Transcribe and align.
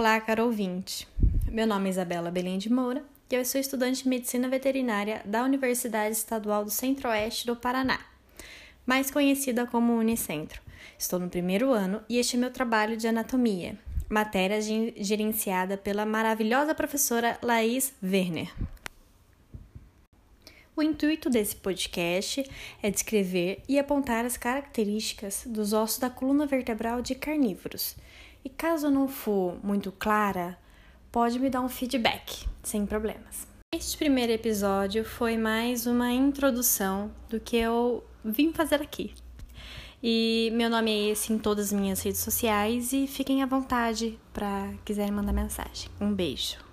Olá, 0.00 0.18
caro 0.18 0.46
ouvinte. 0.46 1.06
Meu 1.52 1.66
nome 1.66 1.86
é 1.86 1.90
Isabela 1.90 2.30
Belém 2.30 2.56
de 2.56 2.72
Moura 2.72 3.04
e 3.30 3.34
eu 3.34 3.44
sou 3.44 3.60
estudante 3.60 4.02
de 4.02 4.08
Medicina 4.08 4.48
Veterinária 4.48 5.20
da 5.26 5.44
Universidade 5.44 6.16
Estadual 6.16 6.64
do 6.64 6.70
Centro-Oeste 6.70 7.44
do 7.44 7.54
Paraná, 7.54 8.00
mais 8.86 9.10
conhecida 9.10 9.66
como 9.66 9.92
Unicentro. 9.92 10.62
Estou 10.98 11.18
no 11.18 11.28
primeiro 11.28 11.70
ano 11.70 12.00
e 12.08 12.16
este 12.16 12.36
é 12.36 12.38
meu 12.38 12.50
trabalho 12.50 12.96
de 12.96 13.08
anatomia, 13.08 13.78
matéria 14.08 14.58
gerenciada 14.96 15.76
pela 15.76 16.06
maravilhosa 16.06 16.74
professora 16.74 17.38
Laís 17.42 17.92
Werner. 18.02 18.50
O 20.74 20.82
intuito 20.82 21.28
desse 21.28 21.56
podcast 21.56 22.42
é 22.82 22.90
descrever 22.90 23.62
e 23.68 23.78
apontar 23.78 24.24
as 24.24 24.38
características 24.38 25.42
dos 25.44 25.74
ossos 25.74 25.98
da 25.98 26.08
coluna 26.08 26.46
vertebral 26.46 27.02
de 27.02 27.14
carnívoros. 27.14 27.96
E 28.44 28.48
caso 28.48 28.90
não 28.90 29.06
for 29.06 29.58
muito 29.62 29.92
clara, 29.92 30.58
pode 31.12 31.38
me 31.38 31.50
dar 31.50 31.60
um 31.60 31.68
feedback, 31.68 32.46
sem 32.62 32.86
problemas. 32.86 33.46
Este 33.74 33.96
primeiro 33.98 34.32
episódio 34.32 35.04
foi 35.04 35.36
mais 35.36 35.86
uma 35.86 36.10
introdução 36.10 37.10
do 37.28 37.38
que 37.38 37.56
eu 37.56 38.04
vim 38.24 38.52
fazer 38.52 38.80
aqui. 38.80 39.14
E 40.02 40.50
meu 40.54 40.70
nome 40.70 40.90
é 40.90 41.10
esse 41.10 41.32
em 41.32 41.38
todas 41.38 41.66
as 41.66 41.78
minhas 41.78 42.00
redes 42.02 42.20
sociais 42.20 42.92
e 42.92 43.06
fiquem 43.06 43.42
à 43.42 43.46
vontade 43.46 44.18
para 44.32 44.72
quiserem 44.84 45.12
mandar 45.12 45.32
mensagem. 45.32 45.90
Um 46.00 46.12
beijo. 46.14 46.69